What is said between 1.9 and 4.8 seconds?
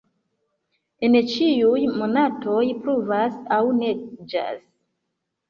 monatoj pluvas aŭ neĝas.